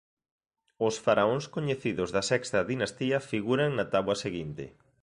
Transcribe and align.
Os 0.87 0.95
faraóns 1.05 1.45
coñecidos 1.55 2.09
da 2.15 2.23
Sexta 2.31 2.59
Dinastía 2.71 3.17
figuran 3.31 3.69
na 3.73 3.85
táboa 3.93 4.21
seguinte. 4.23 4.63